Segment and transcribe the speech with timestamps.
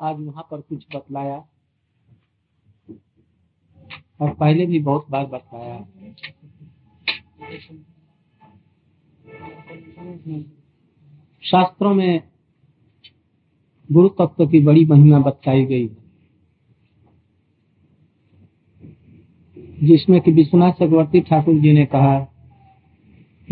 [0.00, 1.44] आज वहाँ पर कुछ बतलाया
[4.20, 5.86] और पहले भी बहुत बार बतलाया।
[11.42, 12.22] शास्त्रों में
[13.92, 16.04] गुरु तत्व की बड़ी महिमा बताई गई है।
[19.86, 22.20] जिसमें कि विश्वनाथ चक्रवर्ती ठाकुर जी ने कहा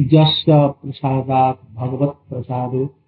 [0.00, 3.02] जस प्रसादात भगवत प्रसादो।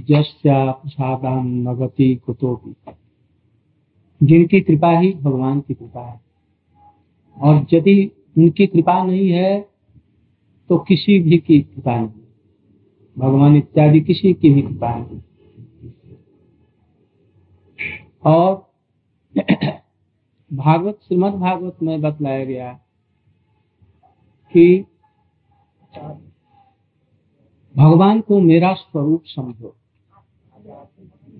[0.00, 2.92] प्रसादान नगति कुतोपी।
[4.22, 6.20] जिनकी कृपा ही भगवान की कृपा है।
[7.40, 9.68] और यदि उनकी कृपा नहीं है
[10.68, 12.24] तो किसी भी की कृपा नहीं
[13.18, 15.20] भगवान इत्यादि किसी की भी कृपा नहीं
[18.26, 18.74] और
[20.52, 22.72] भागवत, श्रीमद भागवत में बतलाया गया
[24.52, 24.84] कि
[27.76, 29.76] भगवान को मेरा स्वरूप समझो।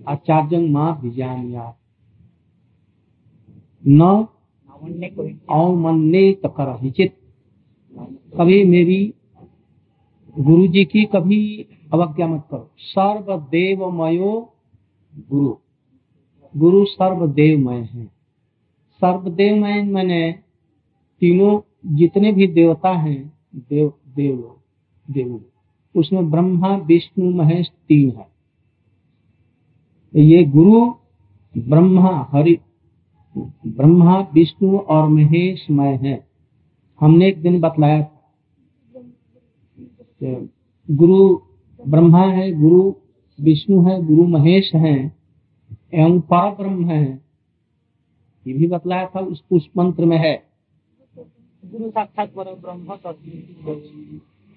[0.07, 1.77] आचार्य माँ विजानिया।
[3.87, 4.27] न
[8.37, 9.13] कभी मेरी
[10.39, 14.53] गुरु जी की कभी अवज्ञा मत करो। सर्वदेवमयो
[15.29, 15.57] गुरु।
[16.57, 18.05] गुरु सर्वदेवमय है।
[18.91, 20.31] सर्वदेवमय मैंने
[21.19, 21.61] तीनों
[21.95, 24.55] जितने भी देवता हैं, देव देव
[25.11, 25.45] देव।
[25.95, 28.34] उसमें ब्रह्मा, विष्णु, महेश तीन है।
[30.15, 30.81] ये गुरु
[31.55, 32.57] ब्रह्मा हरि
[33.35, 36.13] ब्रह्मा विष्णु और महेश मय है।
[37.01, 38.21] हमने एक दिन बतलाया था
[40.89, 41.17] गुरु
[41.79, 42.93] ब्रह्मा है गुरु
[43.39, 44.95] विष्णु है गुरु महेश है
[45.93, 47.03] एवं पर ब्रह्म है।
[48.45, 50.35] ये भी बतलाया था उस पुष्प मंत्र में है।
[51.63, 52.95] गुरु साक्षात पर ब्रह्म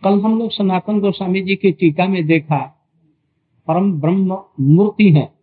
[0.03, 2.59] कल हम लोग सनातन गोस्वामी जी की टीका में देखा
[3.69, 5.38] परम ब्रह्म मूर्ति है।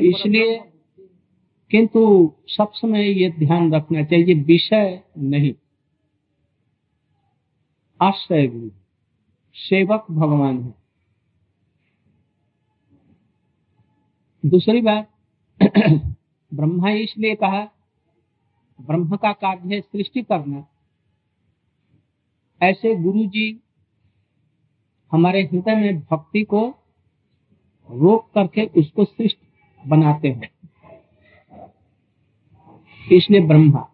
[0.00, 0.72] इसलिए
[1.70, 5.54] किंतु सब समय ये ध्यान रखना चाहिए विषय नहीं।
[8.02, 8.70] आश्रय गुरु,
[9.54, 10.74] सेवक भगवान है।
[14.46, 15.10] दूसरी बात,
[16.54, 17.68] ब्रह्मा इसलिए कहा,
[18.80, 20.66] ब्रह्म का कार्य है सृष्टि करना।
[22.62, 23.62] ऐसे गुरु जी
[25.12, 26.77] हमारे हृदय में भक्ति को
[27.90, 29.46] रोक करके उसको सृष्टि
[29.86, 30.50] बनाते हैं।
[33.12, 33.88] इसलिए ब्रह्मा,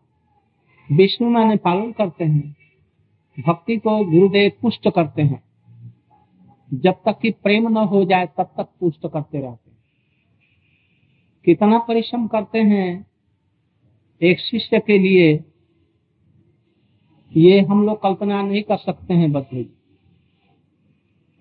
[0.92, 2.56] विष्णु माने पालन करते हैं,
[3.46, 5.42] भक्ति को गुरुदेव पुष्ट करते हैं।
[6.74, 9.78] जब तक कि प्रेम न हो जाए, तब तक पुष्ट करते रहते हैं।
[11.44, 13.06] कितना परिश्रम करते हैं
[14.22, 15.44] एक शिष्य के लिए,
[17.36, 19.83] ये हम लोग कल्पना नहीं कर सकते हैं बदले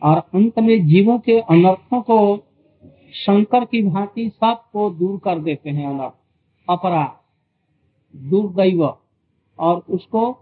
[0.03, 2.37] और अंत में जीवों के अनर्थों को
[3.13, 6.13] शंकर की भांति सबको दूर कर देते हैं अनर्थ,
[6.69, 7.11] अपराध,
[8.17, 8.97] दुर्दैव,
[9.59, 10.33] और उसको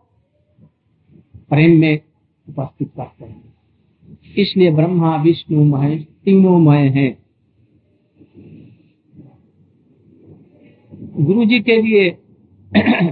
[1.49, 2.01] प्रेम में
[2.49, 3.53] उपस्थित करते हैं।
[4.37, 7.21] इसलिए ब्रह्मा, विष्णु, महेश तीनों मय हैं।
[11.25, 12.17] गुरु जी के लिए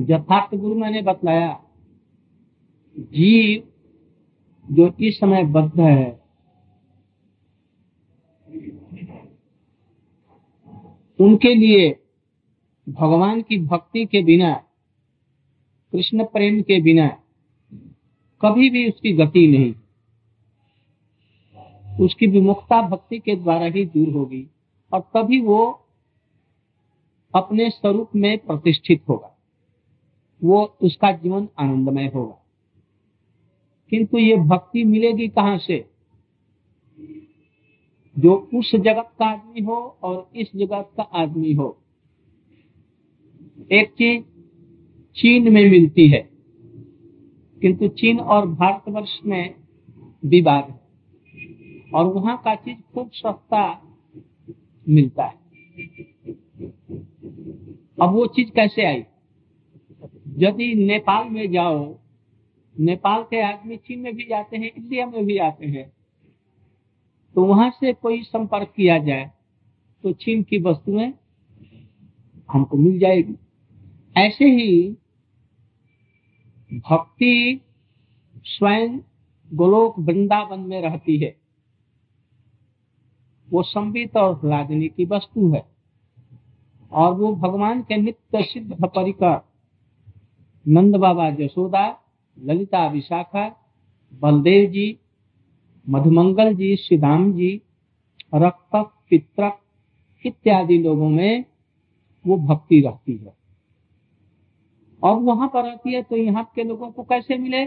[0.00, 1.64] यथार्थ गुरु मैंने बतलाया,
[2.98, 3.75] जीव
[4.72, 6.20] जो इस समय बद्ध है।
[11.20, 12.00] उनके लिए
[12.88, 14.54] भगवान की भक्ति के बिना,
[15.92, 17.08] कृष्ण प्रेम के बिना
[18.42, 19.74] कभी भी उसकी गति नहीं।
[22.04, 24.48] उसकी विमुखता भक्ति के द्वारा ही दूर होगी
[24.92, 25.86] और तभी वो
[27.34, 29.38] अपने स्वरूप में प्रतिष्ठित होगा।
[30.44, 32.45] वो उसका जीवन आनंदमय होगा।
[33.92, 35.84] किंतु ये भक्ति मिलेगी कहाँ से?
[38.16, 41.76] जो उस जगत का आदमी हो और इस जगत का आदमी हो।
[43.72, 44.22] एक चीज़
[45.16, 46.28] चीन में मिलती है,
[47.62, 49.54] किंतु चीन और भारतवर्ष में
[50.24, 50.80] विवाद है
[51.94, 53.64] और वहाँ का चीज़ खूब सस्ता
[54.86, 55.38] मिलता है।
[58.02, 59.04] अब वो चीज़ कैसे आई?
[60.38, 61.84] यदि नेपाल में जाओ
[62.80, 65.92] नेपाल के आदमी चीन में भी जाते हैं, इंडिया में भी आते हैं।
[67.34, 69.30] तो वहाँ से कोई संपर्क किया जाए
[70.02, 71.12] तो चीन की वस्तुएँ
[72.52, 73.34] हमको मिल जाएगी।
[74.16, 74.96] ऐसे ही
[76.74, 77.60] भक्ति
[78.44, 78.98] स्वयं
[79.52, 81.36] गोलोक वृंदावन में रहती है।
[83.50, 85.66] वो संबित और राजनी की वस्तु है।
[86.92, 89.48] और वो भगवान के नित्य सिद्ध परिकर
[90.68, 92.02] नंद बाबा जसोदा
[92.38, 93.48] ललिता विशाखा,
[94.12, 94.98] बलदेव जी,
[95.86, 97.60] मधुमंगल जी सिदाम जी
[98.34, 98.76] रक्त
[99.10, 99.58] पित्रक
[100.24, 101.44] इत्यादि लोगों में
[102.24, 103.34] वो भक्ति रहती है।
[105.02, 107.64] और वहाँ पर रहती है तो यहाँ के लोगों को कैसे मिले?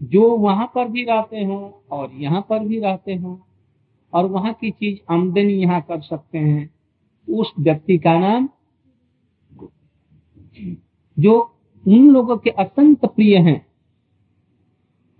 [0.00, 3.38] जो वहाँ पर भी रहते हो और यहाँ पर भी रहते हो
[4.12, 6.70] और वहाँ की चीज़ आमदनी यहाँ कर सकते हैं,
[7.28, 8.48] उस व्यक्ति का नाम
[11.16, 11.34] जो
[11.88, 13.66] उन लोगों के अत्यंत प्रिय हैं।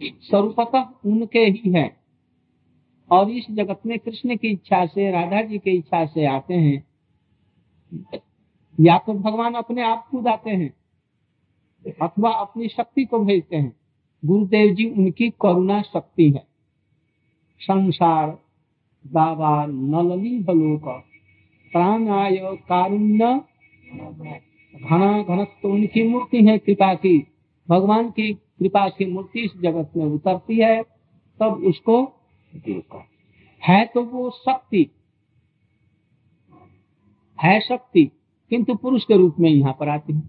[0.03, 1.97] स्वरूपतः उनके ही हैं।
[3.11, 6.85] और इस जगत में कृष्ण की इच्छा से, राधा जी की इच्छा से आते हैं।
[8.81, 10.75] या तो भगवान अपने आप खुद आते हैं,
[12.03, 13.77] अथवा अपनी शक्ति को भेजते हैं।
[14.25, 16.47] गुरुदेव जी, उनकी करुणा शक्ति है।
[17.61, 18.39] संसार
[19.07, 20.85] दावा नलली बलोक
[21.73, 22.37] प्राणाय
[22.69, 23.41] कारुण्य।
[24.81, 27.19] घना घनत्व उनकी मूर्ति है कृपा की।
[27.69, 30.83] भगवान की कृपा की मूर्ति इस जगत में उतरती है
[31.41, 32.03] तब उसको
[33.63, 34.91] है तो वो शक्ति
[37.39, 38.05] है शक्ति
[38.51, 40.23] किंतु पुरुष के रूप में यहाँ पर आती है।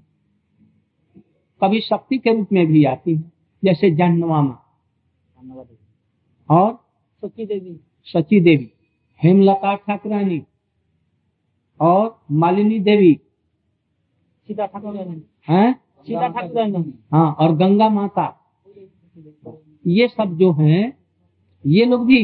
[1.62, 3.31] कभी शक्ति के रूप में भी आती है
[3.63, 4.57] जैसे जन्नवामा
[6.50, 6.74] और
[7.24, 8.72] सची देवी सची देवी
[9.22, 10.42] हेमलता ठाकुरानी
[11.80, 13.19] और मालिनी देवी।
[14.50, 15.74] सीता ठाकुर हैं
[16.07, 18.25] सीता ठाकुर हाँ और गंगा माता।
[19.86, 20.81] ये सब जो हैं
[21.63, 22.22] ये लोग भी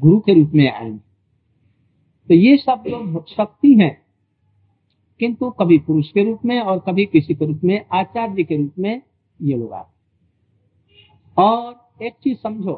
[0.00, 0.90] गुरु के रूप में आए
[2.28, 3.92] तो ये सब लोग शक्ति हैं
[5.20, 8.78] किंतु कभी पुरुष के रूप में और कभी किसी के रूप में आचार्य के रूप
[8.78, 9.02] में
[9.40, 9.90] ये लोग आते
[11.36, 12.74] और एक चीज़ समझो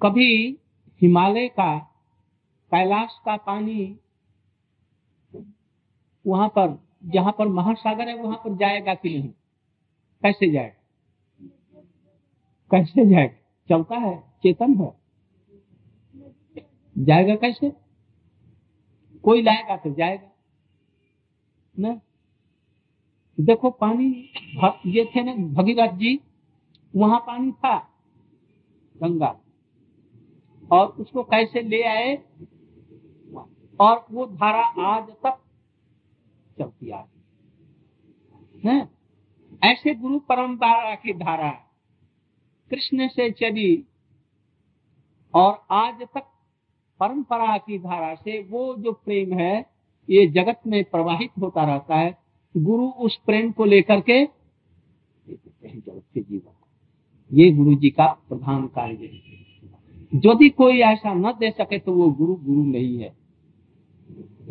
[0.00, 0.30] कभी
[1.00, 1.76] हिमालय का
[2.72, 3.80] कैलाश का पानी
[6.28, 9.28] वहाँ पर, जहाँ पर महासागर है, वहाँ पर जाएगा कि नहीं?
[10.22, 10.74] कैसे जाएगा
[12.70, 13.34] कैसे जाएगा
[13.68, 14.96] चलता है, चेतन है।
[16.98, 17.72] जाएगा कैसे?
[19.22, 20.28] कोई लाएगा तो जाएगा,
[21.78, 22.00] न?
[23.40, 24.30] देखो, पानी
[24.86, 26.20] ये थे ना भगीरथ जी,
[26.96, 27.78] वहाँ पानी था,
[28.96, 29.40] गंगा।
[30.72, 32.16] और उसको कैसे ले आए?
[33.80, 35.38] और वो धारा आज तक
[36.58, 37.18] चलती आ रही
[39.64, 41.50] ऐसे गुरु परंपरा की धारा
[42.70, 43.84] कृष्ण से चली
[45.34, 46.24] और आज तक
[47.00, 49.66] परंपरा की धारा से वो जो प्रेम है,
[50.08, 52.18] ये जगत में प्रवाहित होता रहता है।
[52.56, 54.24] गुरु उस प्रेम को लेकर के
[55.28, 56.54] जगत के जीवन
[57.32, 59.28] ये गुरु जी का प्रधान कार्य है।
[60.14, 63.16] यदि कोई ऐसा न दे सके तो वो गुरु गुरु नहीं है।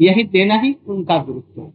[0.01, 1.73] यही देना ही उनका गुरुत्व है।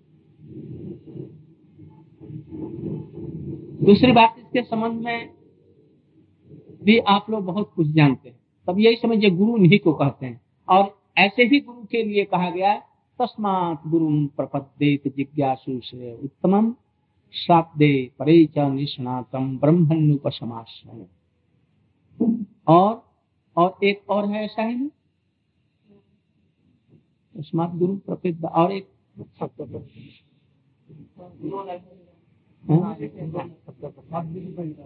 [3.82, 5.30] दूसरी बात, इसके संबंध में
[6.84, 10.40] भी आप लोग बहुत कुछ जानते हैं। तब यही समझिए गुरु नहीं को कहते हैं।
[10.68, 12.74] और ऐसे ही गुरु के लिए कहा गया
[13.18, 16.74] तस्मात गुरु प्रपद्येत जिज्ञासु से उत्तम
[17.32, 21.06] शाब्दे परे च निष्णातम ब्रह्मण्युपमाश्रय
[22.68, 23.02] और
[23.56, 24.88] और एक और है ऐसा ही
[27.34, 28.88] तस्मात गुरु प्रपद और एक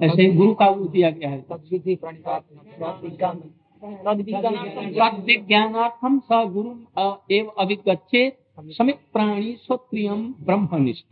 [0.03, 1.47] ऐसे ही गुरु का वो दिया गया है।
[5.21, 6.71] विज्ञानार्थम स गुरु
[7.31, 11.07] एव अभिगछे समित प्राणी स्वप्रियम ब्रह्मनिष्ठ।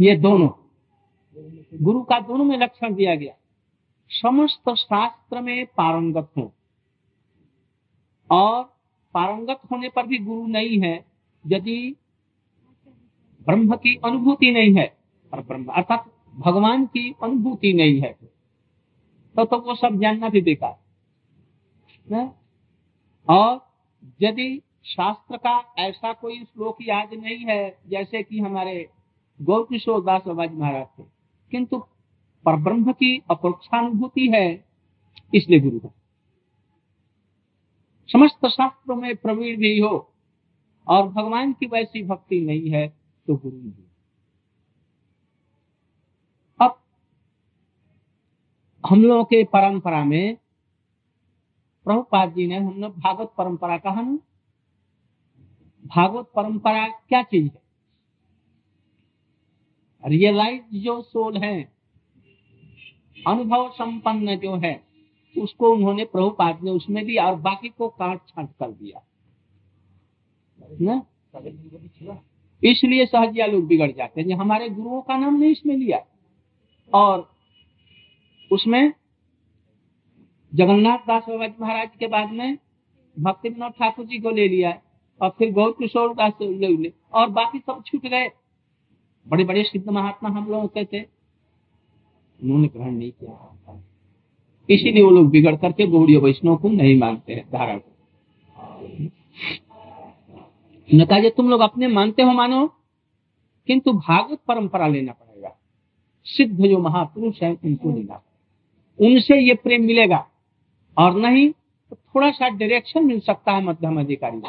[0.00, 0.48] ये दोनों,
[1.82, 3.34] गुरु का दोनों में लक्षण दिया गया।
[4.10, 6.52] समस्त शास्त्र में पारंगत हो।
[8.30, 8.64] और
[9.14, 11.04] पारंगत होने पर भी गुरु नहीं है,
[11.46, 11.96] यदि
[13.48, 14.86] ब्रह्म की अनुभूति नहीं है
[15.32, 18.12] और ब्रह्म अर्थात भगवान की अनुभूति नहीं है।
[19.36, 20.76] तो तो वो सब जानना भी बेकार।
[23.28, 23.60] और
[24.20, 28.88] यदि शास्त्र का ऐसा कोई श्लोक याद नहीं है, जैसे कि हमारे
[29.40, 31.04] गौर किशोर दास बाबा महाराज थे,
[31.52, 31.78] किंतु
[32.44, 34.64] पर ब्रह्म की अपरोक्षानुभूति है,
[35.34, 35.92] इसलिए गुरु है
[38.08, 40.12] समस्त शास्त्रों में प्रवीण भी हो,
[40.86, 42.97] और भगवान की वैसी भक्ति नहीं है
[43.28, 43.72] तो गुरु नहीं
[46.60, 46.80] अब
[48.88, 50.36] हम लोगों के परंपरा में
[51.84, 54.18] प्रभुपाद जी ने हमने भागवत परंपरा कहा ना
[55.86, 57.62] भागवत परंपरा क्या चीज़ है?
[60.04, 61.72] रियलाइज़ जो सोल है।
[63.26, 64.84] अनुभव संपन्न जो है,
[65.38, 69.02] उसको उन्होंने प्रभुपाद ने उसमें दिया और बाकी को काट छाट कर दिया।
[70.80, 71.02] ना?
[72.62, 76.04] इसलिए सहजिया लोग बिगड़ जाते हैं। हमारे गुरुओं का नाम नहीं इसमें लिया।
[76.92, 77.28] और
[78.50, 78.92] उसमें
[80.52, 82.58] जगन्नाथ दास बाबा जी महाराज के बाद में
[83.16, 84.70] भक्ति विनोद ठाकुर जी को ले लिया
[85.20, 88.30] और फिर गौर किशोर दास ले ले और बाकी सब छूट गए।
[89.26, 91.02] बड़े बड़े सिद्ध महात्मा हम लोगों के थे।
[92.42, 93.82] उन्होंने ग्रहण नहीं किया।
[94.68, 97.90] इसीलिए वो लोग बिगड़ करके गौड़ी वैष्णव को नहीं मानते हैं धारा को
[100.94, 102.66] न कहा तुम लोग अपने मानते हो, मानो?
[103.66, 105.58] किंतु भागवत परंपरा लेना पड़ेगा।
[106.24, 108.24] सिद्ध जो महापुरुष है, उनको लेना पड़ेगा।
[109.00, 110.28] उनसे ये प्रेम मिलेगा।
[110.98, 111.50] और नहीं
[111.90, 114.48] तो थोड़ा सा डायरेक्शन मिल सकता है मध्यम अधिकारी को।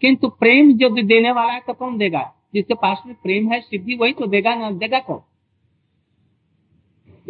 [0.00, 2.34] किंतु प्रेम जो देने वाला है तो कौन देगा?
[2.54, 5.20] जिसके पास में प्रेम है, सिद्धि, वही तो देगा ना, देगा कौन?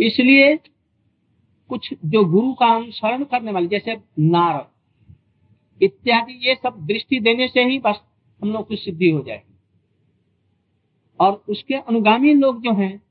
[0.02, 0.56] इसलिए
[1.68, 4.66] कुछ जो गुरु का अनुसरण करने वाले, जैसे नारद,
[5.82, 8.00] इत्यादि, ये सब दृष्टि देने से ही बस
[8.42, 9.54] हम लोग की सिद्धि हो जाएगी
[11.20, 13.02] और उसके अनुगामी लोग जो हैं,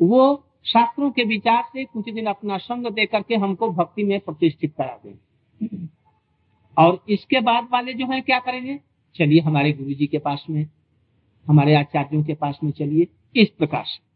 [0.00, 4.74] वो शास्त्रों के विचार से कुछ दिन अपना संग दे करके हमको भक्ति में प्रतिष्ठित
[4.78, 5.88] करा देंगे
[6.78, 8.80] और इसके बाद वाले जो हैं, क्या करेंगे?
[9.14, 10.66] चलिए हमारे गुरु जी के पास में,
[11.46, 14.06] हमारे आचार्यों के पास में चलिए, इस प्रकार से।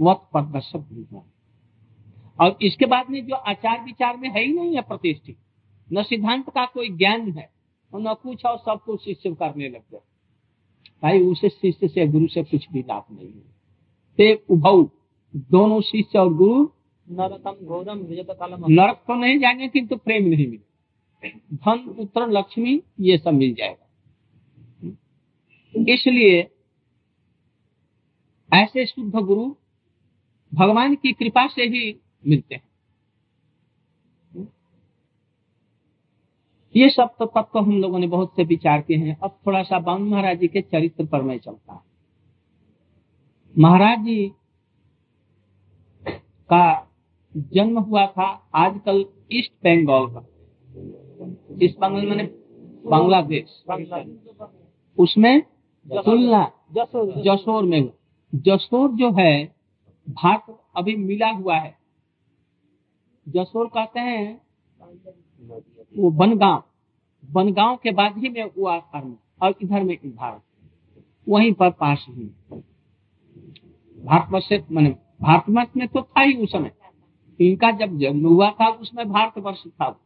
[0.00, 1.24] वक्त प्रदर्शक
[2.40, 5.36] और इसके बाद में जो आचार विचार में है ही नहीं है प्रतिष्ठित,
[5.92, 7.50] न सिद्धांत का कोई ज्ञान है,
[7.94, 10.00] और न कुछ और सब कुछ शिष्य करने लग गए
[11.02, 13.58] भाई उसे शिष्य से गुरु से कुछ भी लाभ नहीं है।
[14.18, 14.90] ते उभव
[15.36, 16.68] दोनों शिष्य और गुरु।
[17.10, 17.98] नरकम घोरम
[18.70, 20.68] नरक तो नहीं जाएँगे किंतु तो प्रेम नहीं मिले
[21.56, 23.84] धन पुत्र लक्ष्मी ये सब मिल जाएगा।
[25.88, 26.50] इसलिए
[28.52, 29.54] ऐसे शुद्ध गुरु
[30.54, 32.67] भगवान की कृपा से ही मिलते हैं।
[36.74, 39.78] ये सब तो तत्व हम लोगों ने बहुत से विचार किए हैं। अब थोड़ा सा
[39.78, 41.84] बावन महाराज जी के चरित्र पर मैं चलता
[43.54, 44.32] महाराज जी
[46.50, 46.90] का
[47.34, 50.24] जन्म हुआ था आजकल ईस्ट बंगाल का।
[51.62, 52.24] ईस्ट बंगाल मैंने
[52.86, 53.64] बांग्लादेश।
[54.98, 55.40] उसमें
[55.86, 56.44] तुलना
[56.74, 57.90] जसोर में
[58.32, 59.44] जसोर जो है,
[60.06, 61.76] भारत अभी मिला हुआ है।
[63.26, 64.40] जसोर कहते हैं
[65.40, 66.62] वो बनगांव।
[67.30, 70.42] बनगांव के बाद ही में हुआ कर्म और इधर में भारत।
[71.28, 72.24] वहीं पर पास ही
[74.04, 74.90] भारतवर्ष से मैंने
[75.22, 76.72] भारतवर्ष में तो था ही उस समय।
[77.40, 80.00] इनका जब जन्म हुआ था उसमें भारतवर्ष था।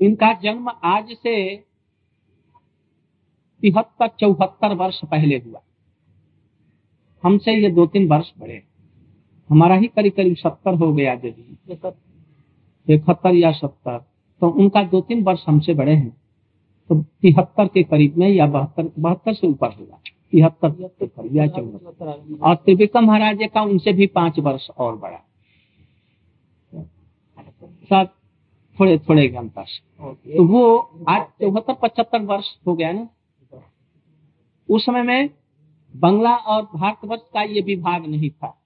[0.00, 1.56] इनका जन्म आज से
[3.60, 5.62] तिहत्तर, चौहत्तर वर्ष पहले हुआ।
[7.22, 8.62] हमसे ये दो तीन वर्ष बड़े।
[9.50, 11.58] हमारा ही करीब करीब सत्तर हो गया यदि
[12.88, 13.98] इकहत्तर या सत्तर
[14.42, 16.10] तो उनका दो तीन वर्ष हमसे बड़े हैं।
[16.90, 20.00] तो तिहत्तर के करीब में या बहत्तर बहत्तर से ऊपर होगा।
[20.32, 25.18] तिहत्तर या चौहत्तर। और त्रिविक्रम महाराज का उनसे भी पाँच वर्ष और बड़ा।
[27.90, 28.08] सब
[28.78, 30.62] थोड़े थोड़े घंटा से तो वो
[31.08, 33.08] आज चौहत्तर, पचहत्तर वर्ष हो गया ना?
[34.68, 35.30] उस समय में
[35.94, 38.56] बंगला और भारतवर्ष का ये विभाग नहीं था।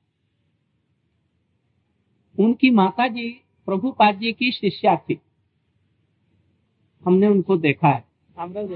[2.38, 3.28] उनकी माता जी
[3.68, 5.20] प्रभुपाद जी की शिष्या थी।
[7.04, 8.04] हमने उनको देखा है।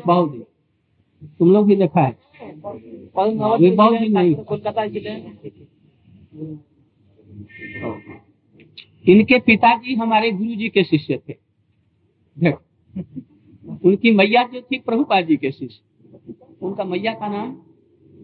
[0.07, 0.47] बहुत
[1.39, 2.17] तुम लोग भी देखा है?
[2.63, 5.11] बहुत नहीं। कोलकाता ज़िले
[9.13, 11.35] इनके पिताजी हमारे गुरु जी के शिष्य थे।
[12.37, 15.83] देखो। उनकी मैया जो थी प्रभुपाद जी के शिष्य।
[16.63, 17.57] उनका मैया का नाम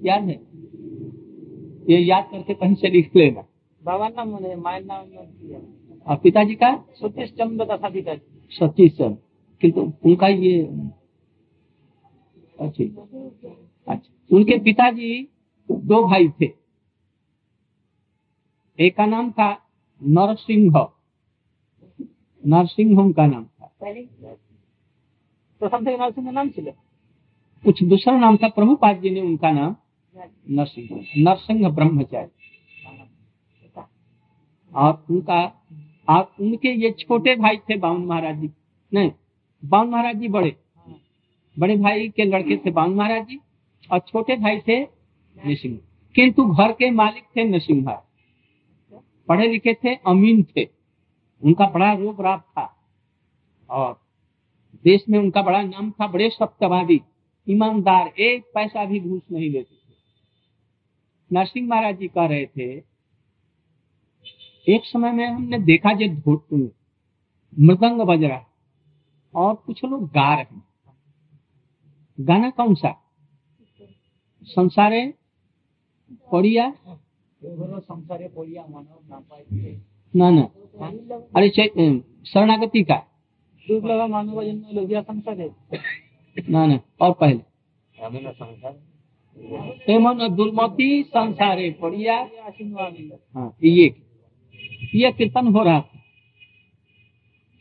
[0.05, 0.41] याद है?
[1.91, 3.45] ये याद करके कहीं से लिख लेना।
[3.83, 4.29] बाबा नाम
[4.63, 5.07] माया नाम
[6.11, 8.15] और पिताजी का सतीश चंद्र तथा पिता
[8.51, 9.11] सतीश सर
[9.61, 10.63] किंतु उनका ये
[12.61, 12.85] अच्छा।
[13.89, 15.29] अच्छा। उनके पिताजी
[15.71, 16.49] दो भाई थे।
[18.79, 19.53] एक का नाम था
[20.03, 20.89] नरसिंह।
[22.47, 23.75] नरसिंह का नाम था।
[25.61, 26.71] प्रथम तो नरसिंह नाम चले।
[27.65, 29.77] कुछ दूसरा नाम था प्रभुपाद जी ने उनका नाम
[30.51, 32.29] नरसिंह। नरसिंह ब्रह्मचारी।
[32.87, 33.91] हाँ।
[34.75, 35.67] और उनका
[36.11, 38.51] और उनके ये छोटे भाई थे बावन महाराज जी,
[38.95, 39.11] नहीं,
[39.65, 40.57] बावन महाराज जी बड़े।
[41.59, 43.41] बड़े भाई के लड़के थे बावन महाराज जी
[43.93, 45.79] और छोटे भाई थे नरसिंह
[46.15, 48.03] किंतु घर के मालिक थे महाराज
[49.29, 50.69] पढ़े लिखे थे, अमीन थे।
[51.43, 52.77] उनका बड़ा रोब राब था।
[53.71, 54.01] और
[54.85, 57.01] देश में उनका बड़ा नाम था, बड़े सत्यवादी,
[57.49, 59.95] ईमानदार, एक पैसा भी घूस नहीं लेते थे।
[61.33, 62.90] नरसिंह महाराज जी कह रहे थे
[64.67, 66.07] एक समय में हमने देखा जो
[67.59, 68.45] मृदंग बज रहा
[69.35, 70.63] और कुछ लोग गा रहे हैं।
[72.19, 72.91] गाना कौन सा?
[74.47, 75.03] संसारे
[76.33, 76.73] पड़िया?
[77.43, 78.99] संसारे पोलिया मानव
[80.15, 80.43] ना ना।
[81.37, 81.49] अरे
[82.27, 82.97] शरणागति का।
[83.67, 85.51] दुर्लभ मानव जन्म लोभिया संसारे
[86.51, 87.41] ना ना, और पहले।
[88.33, 88.73] संसार
[90.31, 92.17] दुर्मति, संसारे पड़िया।
[93.35, 93.89] हाँ ये
[94.95, 96.01] ये कीर्तन हो रहा था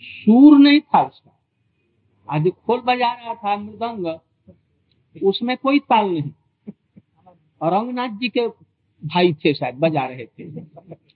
[0.03, 1.39] सूर नहीं था उसका.
[2.29, 4.19] आज खोल बजा रहा था, मृदंग.
[5.23, 6.31] उसमें कोई ताल नहीं.
[7.63, 8.47] रंगनाथ जी के
[9.05, 10.43] भाई थे शायद, बजा रहे थे.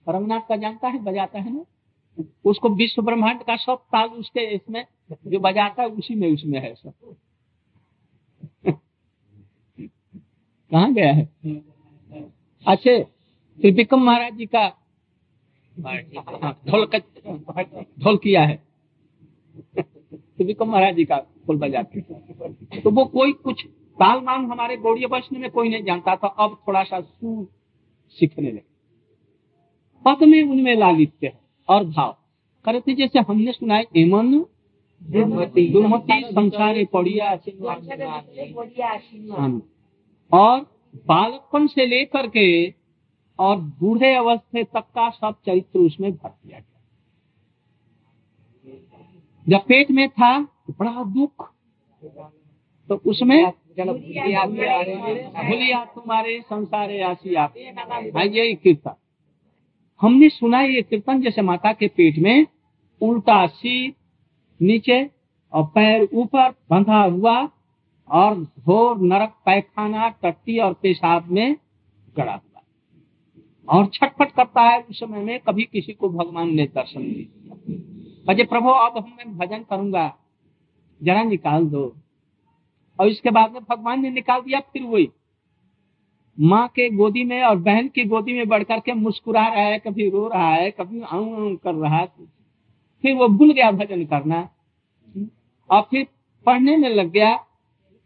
[0.08, 1.64] रंगनाथ का जानता है, बजाता है ना?
[2.44, 4.86] उसको विश्व ब्रह्मांड का सब ताल उसके इसमें,
[5.26, 6.92] जो बजाता है, उसी में उसमें है सब.
[10.72, 11.24] कहा गया है?
[12.66, 13.04] अच्छे,
[13.60, 14.83] त्रिपिकम महाराज जी का
[17.98, 18.56] ढोल किया है।
[19.66, 21.16] त्रिविक्रम महाराज जी का
[21.46, 22.00] ढोल बजाते
[22.80, 23.64] तो वो कोई कुछ
[23.98, 27.46] ताल मान हमारे गौड़ीय वैष्णव में कोई नहीं जानता था। अब थोड़ा सा सुर
[28.18, 28.62] सीखने लगे।
[30.04, 31.38] पद में उनमें लालित्य है
[31.68, 32.16] और भाव।
[32.64, 34.44] करते जैसे हमने सुना है एमन
[35.02, 37.32] दुर्मति संसारे पड़िया
[40.32, 40.60] और
[41.08, 42.46] बालकपन से लेकर के
[43.38, 46.80] और बूढ़े अवस्थे तक का सब चरित्र उसमें भर दिया गया।
[49.46, 51.50] जब पेट में था तो बड़ा दुख।
[52.88, 53.44] तो उसमें
[55.44, 57.54] भूलिया तुम्हारे संसारे आसी आप
[58.16, 58.94] हाँ, यही कीर्तन।
[60.00, 62.46] हमने सुना ये कीर्तन जैसे माता के पेट में
[63.00, 63.92] उल्टा सिर
[64.60, 65.10] नीचे
[65.52, 67.36] और पैर ऊपर बंधा हुआ
[68.08, 71.56] और घोर नरक पैखाना टट्टी और पेशाब में
[72.16, 72.53] गड़ा हुआ।
[73.68, 77.34] और छटपट करता है उस समय में, कभी किसी को भगवान ने दर्शन नहीं दिया
[78.28, 80.16] अजय प्रभु, अब हम मैं भजन करूँगा,
[81.02, 81.96] जरा निकाल दो।
[83.00, 85.10] और इसके बाद में भगवान ने निकाल दिया, फिर वही।
[86.40, 90.10] माँ के गोदी में और बहन की गोदी में बढ़ करके मुस्कुरा रहा है, कभी
[90.10, 92.06] रो रहा है, कभी आऊ आऊ कर रहा है।
[93.02, 94.50] फिर वो भूल गया भजन करना।
[95.70, 96.06] और फिर
[96.46, 97.36] पढ़ने में लग गया।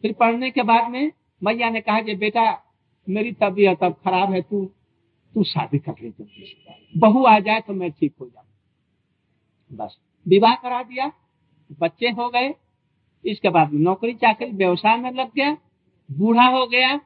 [0.02, 2.62] फिर पढ़ने के बाद में मैया ने कहा कि, बेटा,
[3.08, 4.70] मेरी तबीयत अब खराब है, तू
[5.34, 6.54] तू शादी कर ले जल्दी
[6.96, 8.46] बहू आ जाए तो मैं ठीक हो जाऊँ।
[9.70, 11.10] बस। विवाह करा दिया,
[11.80, 12.54] बच्चे हो गए,
[13.24, 15.56] इसके बाद नौकरी चाकरी, व्यवसाय में लग गया,
[16.08, 16.96] बूढ़ा हो गया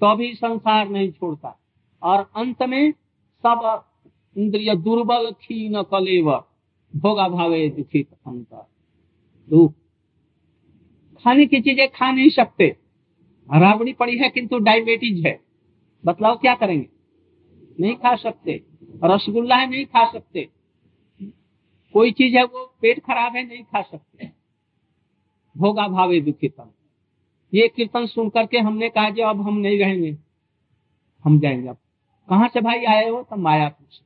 [0.00, 1.58] तो भी संसार नहीं छोड़ता।
[2.02, 2.92] और अंत में
[3.44, 3.84] सब
[4.36, 6.30] इंद्रिय दुर्बल, क्षीण, कलेव
[6.92, 8.54] भोगा भावे दुखित अंत
[9.48, 9.72] दुख।
[11.24, 12.66] खाने की चीज़ें खा नहीं सकते।
[13.48, 15.40] राबड़ी पड़ी है, किंतु डायबिटीज़ है।
[16.04, 16.88] बतलाओ क्या करेंगे?
[17.80, 18.64] नहीं खा सकते।
[19.04, 20.48] रसगुल्ला है नहीं खा सकते।
[21.92, 24.30] कोई चीज़ है वो पेट खराब है, नहीं खा सकते।
[25.56, 26.66] भोगा भावे दुखितम।
[27.54, 30.18] ये कीर्तन सुन करके हमने कहा जो अब हम नहीं रहेंगे।
[31.24, 31.76] हम जाएँगे अब।
[32.28, 33.22] कहाँ से भाई आए हो?
[33.22, 34.04] तो मायापुर से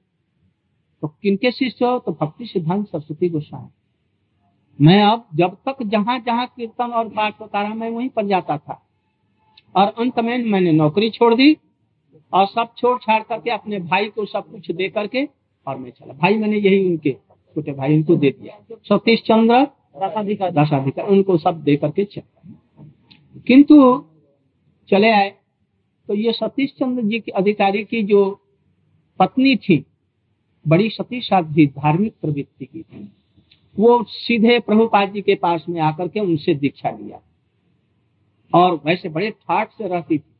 [1.00, 1.98] तो किनके शिष्य हो?
[1.98, 3.68] तो भक्ति सिद्धांत सरस्वती गोस्वामी।
[4.84, 8.58] मैं अब जब तक जहाँ जहाँ कीर्तन और पाठ होता रहा, मैं वहीं पर जाता
[8.58, 8.86] था।
[9.76, 11.56] और अंत में मैंने नौकरी छोड़ दी।
[12.32, 15.28] और सब छोड़ छाड़ करके अपने भाई को सब कुछ दे करके
[15.66, 17.10] और मैं चला। भाई मैंने यही उनके
[17.54, 22.54] छोटे भाई उनको दे दिया। सतीश चंद्र रसाधिकार दशाधिकार उनको सब दे करके चला।
[23.46, 24.04] किंतु
[24.88, 25.34] चले आए।
[26.08, 28.40] तो ये सतीश चंद्र जी के अधिकारी की जो
[29.18, 29.84] पत्नी थी
[30.68, 33.12] बड़ी सती साध्वी धार्मिक प्रवृत्ति की थी
[33.78, 37.20] वो सीधे प्रभुपाद जी के पास में आकर के उनसे दीक्षा लिया।
[38.54, 40.34] और वैसे बड़े ठाट से रहती थी।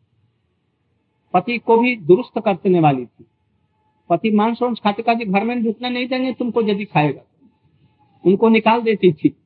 [1.34, 3.26] पति को भी दुरुस्त करने वाली थी।
[4.10, 7.22] पति मांस वांस खाते का घर में रुकने नहीं देंगे तुमको यदि खाएगा।
[8.26, 9.36] उनको निकाल देती थी।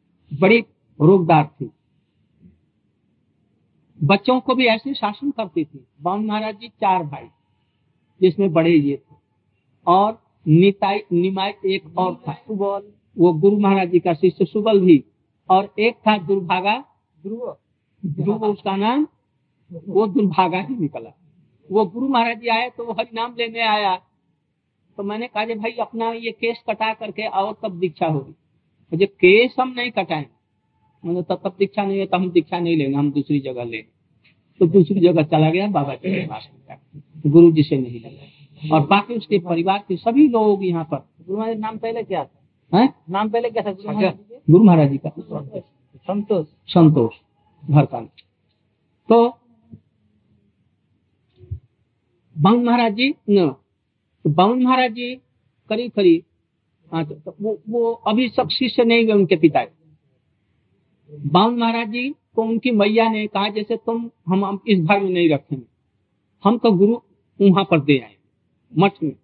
[0.41, 0.61] बड़ी
[1.01, 1.71] रोगदार थी।
[4.05, 7.27] बच्चों को भी ऐसे शासन करती थी। बावन महाराज जी चार भाई
[8.21, 9.17] जिसमें बड़े ये थे।
[9.87, 15.05] और निताई निमाय एक और था। सुबल। वो गुरु महाराज जी का शिष्य सुबल भी।
[15.51, 16.85] और एक था दुर्भागा
[17.23, 17.57] ध्रुव।
[18.07, 19.07] ध्रुव उसका नाम
[19.89, 21.11] वो दुर्भागा ही निकला।
[21.73, 23.97] वो गुरु महाराज जी आए तो वो हरि नाम लेने आया।
[24.99, 28.35] तो मैंने कहा जी भाई अपना ये केस कटा करके आओ तब दीक्षा होगी।
[28.93, 30.31] मुझे केस हम नहीं कटाएँगे
[31.05, 33.83] मैंने तब तब दीक्षा नहीं है तो हम दीक्षा नहीं लेंगे हम दूसरी जगह ले।
[34.61, 36.49] तो दूसरी जगह चला गया बाबा जी के पास।
[37.27, 41.39] गुरु जी से नहीं लगा। और बाकी उसके परिवार के सभी लोग यहाँ पर गुरु
[41.39, 42.79] महाराज नाम पहले क्या था?
[42.79, 42.95] हैं?
[43.11, 45.11] नाम पहले क्या था गुरु महाराज जी गुरु महाराज जी का।
[45.97, 47.15] संतोष। संतोष।
[47.63, 48.01] घर का
[49.09, 49.29] तो
[52.43, 53.49] बाउन महाराज जी न.
[54.25, 55.15] तो बाउन महाराज जी
[55.69, 56.23] करीब करीब
[56.93, 59.83] हाँ तो, तो वो वो अभी सब शिष्य नहीं हुए उनके पिता के।
[61.29, 65.11] बाउन महाराज जी को उनकी मैया ने कहा जैसे तुम हम हम इस घर में
[65.11, 65.67] नहीं रखेंगे।
[66.45, 66.93] हम तो गुरु
[67.41, 68.17] वहाँ पर दे आए
[68.79, 69.17] मठ में।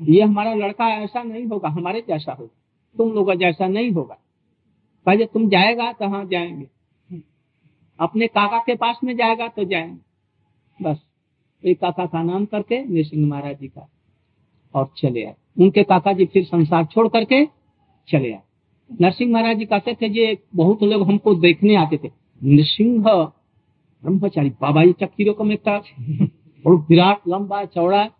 [0.00, 2.56] ये हमारा लड़का ऐसा नहीं होगा हमारे जैसा होगा।
[2.96, 4.14] तुम लोग जैसा नहीं होगा।
[5.06, 6.68] कहे तुम जाएगा तो हाँ जाएँगे।
[8.00, 10.00] अपने काका के पास में जाएगा तो जाएँगे।
[10.84, 11.15] बस।
[11.64, 13.90] एक काका का नाम करके नृसिंह महाराज जी का।
[14.74, 17.46] और चले आए। उनके काका जी फिर संसार छोड़ करके
[18.08, 18.42] चले आए।
[19.00, 22.10] नरसिंह महाराज जी कहते थे, जे, बहुत लोग हमको देखने आते थे।
[22.44, 25.86] नृसिंह ब्रह्मचारी, बाबा जी चक्की रकम एक
[26.66, 28.10] विराट लंबा, चौड़ा,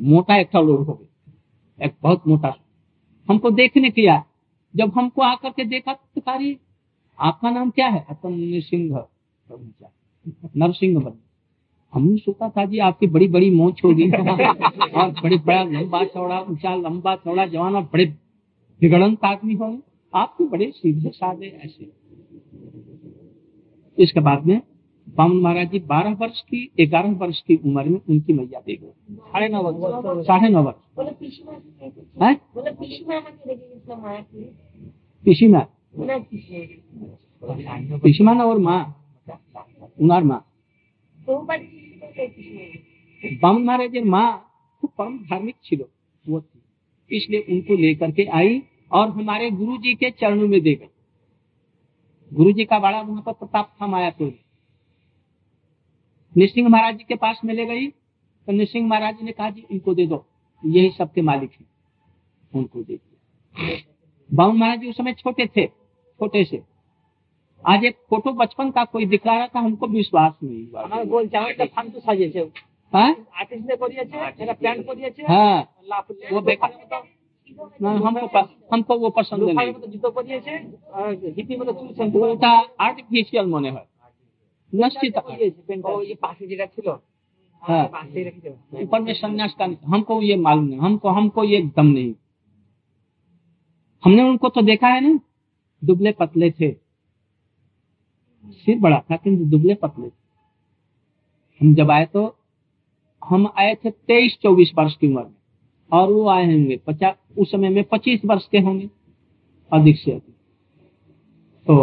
[0.00, 2.54] मोटा एक लोग हो गए। एक बहुत मोटा
[3.30, 4.24] हमको देखने किया
[4.76, 6.54] जब हमको आकर के देखा तो
[7.18, 8.06] आपका नाम क्या है?
[8.08, 9.04] अपन नृसिंह
[10.56, 11.12] नरसिंह बन।
[11.92, 16.74] हमने सोचा था जी आपकी बड़ी बड़ी मोच होगी। और बड़े बड़ा लंबा चौड़ा ऊँचा
[16.74, 18.04] लंबा चौड़ा जवान और बड़े
[18.80, 19.80] विगड़ंत आदमी होंगे।
[20.12, 21.90] आपके बड़े सीधे साधे ऐसे।
[23.98, 24.60] इसके बाद में
[25.16, 29.14] बामन महाराज जी बारह वर्ष की ग्यारह वर्ष की उम्र में उनकी मैया दे गई।
[29.16, 32.24] साढ़े नौ वर्ष। साढ़े नौ वर्ष। बोले पीछे माँ की कैसे थी?
[32.24, 32.34] है?
[32.54, 34.44] बोले पीछे माँ की लगी इसमें माँ की
[35.24, 35.66] पिसी माँ
[35.98, 38.80] ना पीछे पिसी माँ और माँ
[40.00, 40.44] उनार माँ।
[43.40, 44.28] बामन महाराज माँ
[44.82, 45.76] खूब परम धार्मिक थी।
[47.10, 50.88] इसलिए उनको लेकर के आई और हमारे गुरु जी के चरणों में दे गई
[52.32, 54.38] गुरु जी का बड़ा वहाँ पर प्रताप था मायापुर। में
[56.36, 59.66] नृसिंह महाराज जी के पास में ले गई तो नृसिंह महाराज जी ने कहा, जी
[59.70, 60.24] इनको दे दो।
[60.62, 61.66] यही सबके मालिक है।
[62.52, 63.76] उनको दे दिया।
[64.30, 66.62] बाबू महाराज जी उस समय छोटे थे, छोटे से।
[67.63, 71.23] आज एक फोटो बचपन का कोई दिखा रहा था हमको विश्वास नहीं আমার हुआ গোল
[71.29, 72.41] চাওয়াটা ফান্তু সাজিয়েছে
[72.93, 73.11] हाँ?
[73.39, 76.71] আর্টিস্টে করিয়েছে এটা প্যান্ট করিয়েছে हाँ লাভ वो बेकार
[77.79, 80.53] না, हमको प- हमको वो पसंद লোফার नहीं মতো জুতো পরিয়েছে
[80.95, 82.51] আর হিপি মতো চুল শ্যাম্পু ওটা
[82.87, 83.87] আর্টিফিশিয়াল মনে হয়
[84.73, 86.87] নিশ্চিত করিয়েছে পেনটা ওই যে পাশে যেটা ছিল
[87.63, 88.49] হ্যাঁ। পাশে রেখেছে
[88.83, 92.11] ऊपर में संन्यास का हमको ये मालूम नहीं हमको हमको ये दम नहीं
[94.03, 95.11] हमने उनको तो देखा है ना
[95.81, 96.69] दुबले पतले थे
[98.44, 100.10] सिर बड़ा था किंतु दुबले पतले
[101.60, 102.24] हम जब आए तो
[103.22, 105.34] हम आए थे तेईस चौबीस वर्ष की उम्र में,
[105.90, 108.88] और वो आए होंगे पचास उस समय में पच्चीस वर्ष के होंगे,
[109.72, 110.34] अधिक से अधिक।
[111.66, 111.74] तो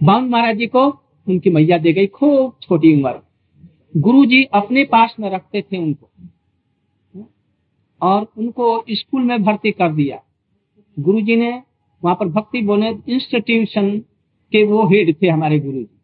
[0.00, 0.86] बावन महाराज जी को
[1.26, 3.20] उनकी मैया दे गई खूब छोटी उम्र।
[3.94, 6.08] गुरु जी अपने पास में रखते थे उनको,
[8.00, 10.20] और उनको स्कूल में भर्ती कर दिया।
[10.96, 11.50] गुरु जी ने
[12.02, 13.90] वहाँ पर भक्ति बोने इंस्टीट्यूशन
[14.52, 15.98] के वो हेड थे हमारे गुरु जी।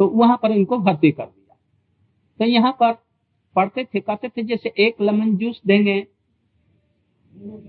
[0.00, 1.56] तो वहाँ पर उनको भर्ती कर दिया।
[2.40, 2.92] तो यहाँ पर
[3.56, 6.00] पढ़ते थे कहते थे, जैसे एक लेमन जूस देंगे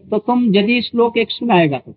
[0.10, 1.92] तो तुम यदि श्लोक एक सुनाएगा तो।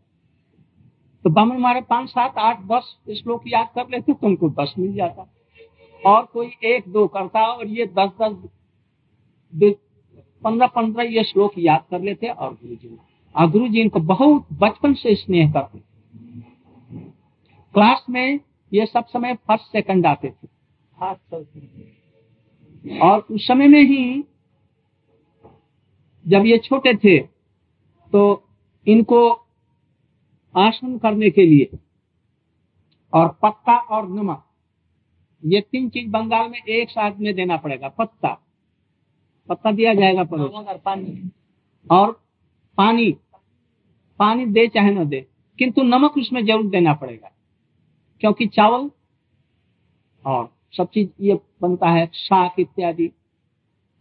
[1.24, 4.92] तो बामन हमारे पाँच, सात, आठ, दस श्लोक याद कर लेते तो उनको दस मिल
[4.94, 5.28] जाता।
[6.02, 9.74] और कोई एक, दो करता और ये दस दस
[10.42, 12.96] पंद्रह पंद्रह ये श्लोक याद कर लेते और गुरु जी
[13.34, 15.87] और गुरु जी इनको बहुत बचपन से स्नेह करते।
[17.74, 18.40] क्लास में
[18.72, 20.48] ये सब समय फ़र्स्ट सेकंड आते थे।
[23.00, 24.24] और उस समय में ही
[26.26, 27.18] जब ये छोटे थे
[28.12, 28.20] तो
[28.86, 29.20] इनको
[30.54, 31.78] आसन करने के लिए
[33.12, 34.44] और पत्ता और नमक
[35.42, 38.28] ये तीन चीज़ बंगाल में एक साथ में देना पड़ेगा पत्ता।
[39.48, 41.30] पत्ता दिया जाएगा पड़ोस और पानी।
[41.86, 42.12] और
[42.78, 43.10] पानी।
[44.20, 45.20] पानी दे चाहे न दे
[45.58, 47.30] किंतु नमक उसमें ज़रूर देना पड़ेगा।
[48.22, 48.90] क्योंकि चावल
[50.24, 53.06] और सब चीज़ ये बनता है शाक इत्यादि।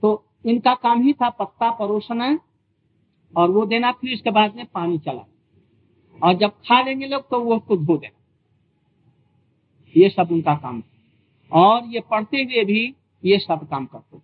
[0.03, 2.37] तो इनका काम ही था पत्ता परोसना
[3.33, 5.25] और वो देना, फिर इसके बाद में पानी चला
[6.19, 8.15] और जब खा लेंगे लोग तो वो उसको धो देना।
[9.95, 10.81] ये सब उनका काम
[11.51, 14.19] और ये पढ़ते हुए भी ये सब काम करते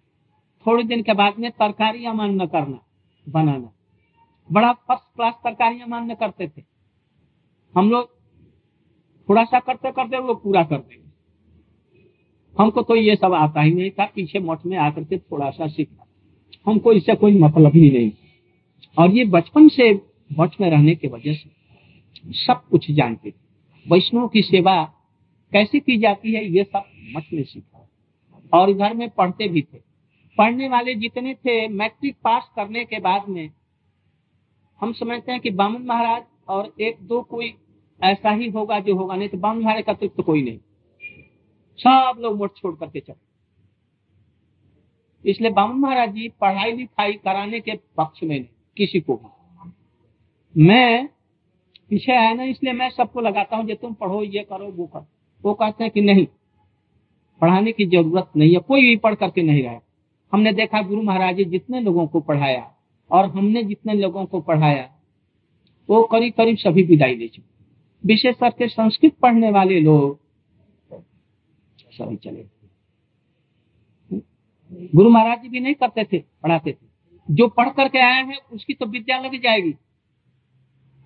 [0.66, 2.80] थोड़े दिन के बाद में तरकारियाँ मान्य करना,
[3.28, 3.72] बनाना।
[4.50, 6.64] बड़ा फ़र्स्ट क्लास तरकारियाँ मान्य करते थे।
[7.74, 8.10] हम लोग
[9.34, 11.10] थोड़ा सा करते करते वो पूरा कर देंगे।
[12.60, 15.68] हमको तो ये सब आता ही नहीं था, पीछे मठ में आकर के थोड़ा सा
[15.68, 16.08] सीखा।
[16.66, 18.12] हमको इससे कोई मतलब ही नहीं।
[18.98, 20.02] और ये बचपन से
[20.40, 21.50] मठ में रहने की वजह से
[22.32, 23.36] सब कुछ जानते थे।
[23.92, 24.84] वैष्णव की सेवा
[25.52, 26.84] कैसे की जाती है, ये सब
[27.16, 27.90] मठ में सीखा।
[28.54, 29.78] और घर में पढ़ते भी थे।
[30.38, 33.50] पढ़ने वाले जितने थे, मैट्रिक पास करने के बाद में
[34.82, 37.54] हम समझते हैं कि बामन महाराज और एक दो कोई
[38.04, 40.58] ऐसा ही होगा जो होगा, नहीं तो बामन महाराज का अतिरिक्त तो कोई नहीं।
[41.80, 43.32] सब लोग मोट छोड़ करके चले।
[45.26, 49.30] इसलिए बामन महाराज जी पढ़ाई लिखाई कराने के पक्ष में नहीं, किसी को भी।
[50.56, 51.08] मैं
[51.90, 55.06] पीछे है ना, इसलिए मैं सबको लगाता हूँ, जो तुम पढ़ो, ये करो, वो करो।
[55.44, 56.26] वो कहते हैं कि नहीं,
[57.42, 59.80] पढ़ाने की ज़रूरत नहीं है, कोई भी पढ़ करके नहीं रहे।
[60.34, 62.70] हमने देखा गुरु महाराज जी जितने लोगों को पढ़ाया,
[63.12, 64.90] और हमने जितने लोगों को पढ़ाया,
[65.90, 67.53] वो करीब करीब सभी विदाई दे चुके
[68.04, 70.20] विशेष करके संस्कृत पढ़ने वाले लोग।
[71.92, 72.46] सभी चले
[74.96, 76.86] गुरु महाराज जी भी नहीं करते थे, पढ़ाते थे।
[77.30, 79.76] जो पढ़ करके आए हैं, उसकी तो विद्या लग जाएगी।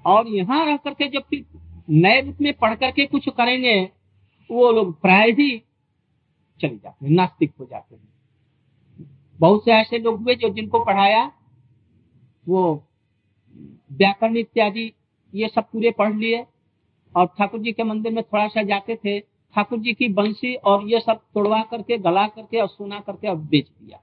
[0.05, 1.23] और यहाँ रह करके जब
[1.89, 3.81] नए रूप में पढ़ करके कुछ करेंगे,
[4.49, 5.57] वो लोग प्राय ही
[6.59, 9.07] चले जाते हैं, नास्तिक हो जाते हैं।
[9.39, 11.31] बहुत से ऐसे लोग हुए जो जिनको पढ़ाया,
[12.47, 12.83] वो
[13.91, 14.91] व्याकरण इत्यादि,
[15.33, 16.45] ये सब पूरे पढ़ लिए।
[17.15, 20.87] और ठाकुर जी के मंदिर में थोड़ा सा जाते थे, ठाकुर जी की बंसी और
[20.89, 23.99] ये सब तोड़वा करके, गला करके और सुना करके और बेच दिया,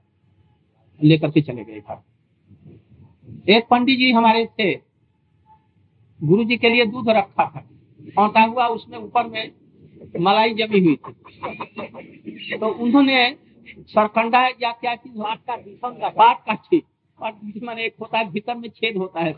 [0.99, 2.01] लेकर के चले गए घर।
[3.49, 4.73] एक पंडित जी हमारे थे,
[6.19, 7.67] गुरु जी के लिए दूध रखा था,
[8.17, 9.51] औटा हुआ उसमें ऊपर में
[10.19, 13.29] मलाई जमी हुई थी। तो उन्होंने
[13.89, 16.81] सरकंडा या क्या चीज़ का का बात का छेद
[17.19, 19.33] और बीच में एक होता है, भीतर में छेद होता है।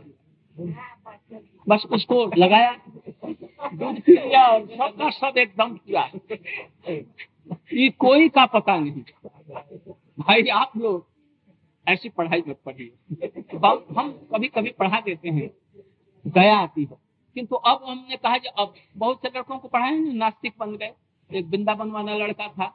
[1.68, 2.72] बस उसको लगाया
[3.70, 6.10] दूध लिया और सब का सब एकदम पूरा
[7.74, 9.02] ये कोई का पता नहीं।
[10.20, 11.06] भाई, आप लोग
[11.88, 13.58] ऐसी पढ़ाई मत पढ़िए
[13.98, 15.50] हम कभी कभी पढ़ा देते हैं,
[16.26, 16.98] दया आती है।
[17.36, 20.94] किंतु अब हमने कहा कि अब बहुत से लड़कों को पढ़ाए, नास्तिक बन गए।
[21.30, 22.74] एक वृंदावन वाला लड़का था।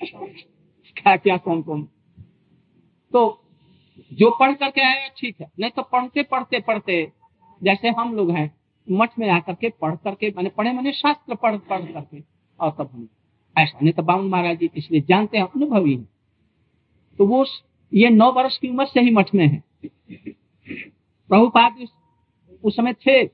[0.00, 1.82] क्या क्या, कौन कौन?
[3.12, 3.40] तो
[4.12, 7.12] जो पढ़ करके आया, ठीक है। नहीं तो पढ़ते पढ़ते पढ़ते,
[7.60, 8.48] जैसे हम लोग हैं
[8.88, 12.22] मठ में आकर के पढ़ करके, मैंने पढ़े मैंने शास्त्र पढ़ पढ़ करके,
[12.60, 13.08] और तब हम
[13.56, 16.08] ऐसा नहीं तो बाबू महाराज जी इसलिए जानते हैं, अनुभवी हैं।
[17.18, 17.44] तो वो
[17.92, 19.62] ये नौ वर्ष की उम्र से ही मठ में है।
[21.30, 21.76] प्रभुपाद
[22.64, 23.24] उस समय थे।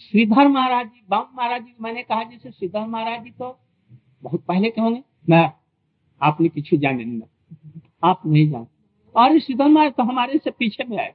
[0.00, 3.58] श्रीधर महाराज जी, बाबू महाराज जी, मैंने कहा जैसे श्रीधर महाराज जी तो
[4.22, 5.50] बहुत पहले के होंगे, मैं
[6.20, 7.20] आपने किसी जाने नहीं
[8.02, 8.70] आप नहीं जानते।
[9.14, 11.14] और श्रीधर महाराज तो हमारे से पीछे में आए।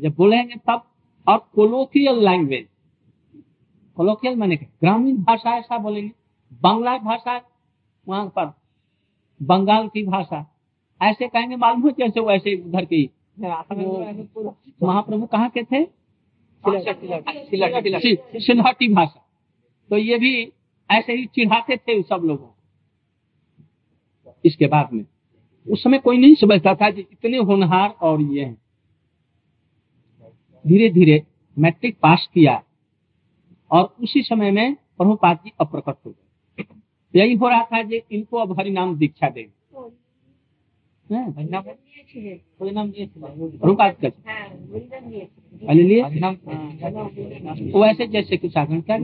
[0.00, 0.82] जब बोलेंगे तब
[1.28, 2.68] और कोलोकियल लैंग्वेज
[3.96, 6.12] कोलोकियल माने ग्रामीण भाषा ऐसा बोलेंगे
[6.62, 7.40] बांग्ला भाषा
[8.08, 8.54] वहाँ पर
[9.42, 10.56] बंगाल की भाषा
[11.02, 13.10] ऐसे कहेंगे मालूम है जैसे वैसे उधर की?
[14.82, 15.84] महाप्रभु कहाँ के थे?
[18.38, 19.26] सिलहटी। भाषा।
[19.90, 20.52] तो ये भी
[20.90, 22.48] ऐसे ही चिढ़ाते थे सब लोगों
[24.44, 25.06] इसके बाद में।
[25.70, 28.61] उस समय कोई नहीं समझता था कि इतने होनहार और ये हैं।
[30.66, 31.22] धीरे धीरे
[31.58, 32.62] मैट्रिक पास किया
[33.70, 36.64] और उसी समय में प्रभुपाद जी अप्रकट हो गए।
[37.14, 39.48] यही हो रहा था जो इनको अब हरिनाम दीक्षा दे।
[47.72, 48.96] वो ऐसे जैसे कुछ आगन क्या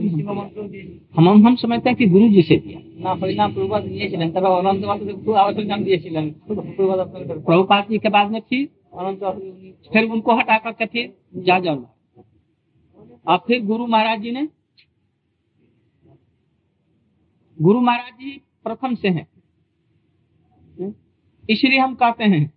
[1.15, 2.79] हम हम समझते हैं कि गुरु जी से दिया।
[7.39, 11.95] प्रभुपाद जी के बाद में फिर अनंत फिर उनको हटा करके फिर जा जाऊँगा
[13.27, 14.47] अब फिर गुरु महाराज जी ने,
[17.57, 18.31] गुरु महाराज जी
[18.63, 19.27] प्रथम से हैं।
[21.43, 22.51] इसलिए हम कहते हैं,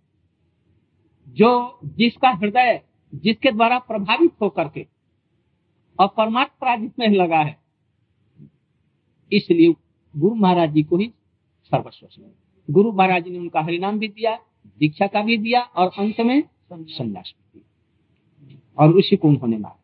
[1.27, 2.81] जो जिसका हृदय,
[3.13, 4.85] जिसके द्वारा प्रभावित होकर के
[5.99, 7.57] और परमात्म पराजित में लगा है,
[9.31, 9.73] इसलिए
[10.15, 11.11] गुरु महाराज जी को ही
[11.71, 12.07] सर्वस्व
[12.69, 14.37] गुरु महाराज जी ने उनका हरिनाम भी दिया
[14.80, 19.78] दीक्षा का भी दिया और अंत में संन्यास भी दिया और उसी को उन्होंने मारा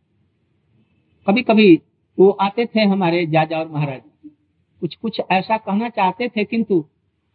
[1.27, 1.75] कभी कभी
[2.19, 4.01] वो आते थे हमारे जाजा और महाराज
[4.83, 6.85] कुछ कुछ ऐसा कहना चाहते थे किंतु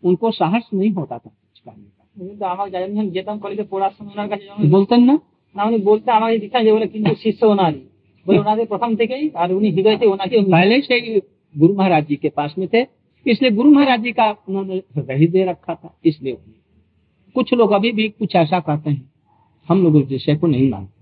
[0.03, 3.93] उनको साहस नहीं होता था कुछ कहने का কিন্তু আমাকে যাই আমি যেতাম কলেজে পড়ার
[3.97, 5.15] সময় ওনার কাছে যখন बोलते ना
[5.55, 7.81] না উনি বলতে আমাকে দীক্ষা যে বলে কিন্তু শিষ্য ওনারই
[8.25, 11.11] বলে ওনাদের প্রথম থেকেই আর উনি হৃদয়তে ওনাকে पहले से ही
[11.55, 12.81] गुरु महाराज जी के पास में थे
[13.25, 16.35] इसलिए गुरु महाराज जी का उन्होंने हृदय ही दे रखा था इसलिए
[17.34, 19.12] कुछ लोग अभी भी कुछ ऐसा कहते हैं।
[19.68, 20.93] हम लोग उस विषय को नहीं मानते।